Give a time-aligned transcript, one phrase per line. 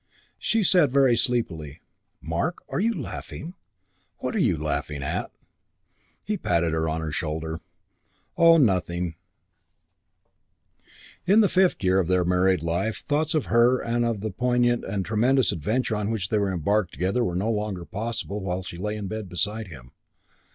[0.39, 1.79] She said very sleepily,
[2.21, 3.53] "Mark, are you laughing?
[4.17, 5.29] What are you laughing at?"
[6.23, 7.61] He patted her shoulder.
[8.35, 9.17] "Oh, nothing." One nature?
[10.87, 11.33] CHAPTER III I One nature?
[11.33, 14.83] In the fifth year of their married life thoughts of her and of the poignant
[14.85, 18.77] and tremendous adventure on which they were embarked together were no longer possible while she
[18.77, 19.91] lay in bed beside him.